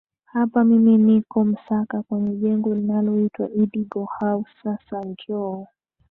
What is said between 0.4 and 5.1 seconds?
mimi niko msaka kwenye jengo linaloitwa idigo house sasa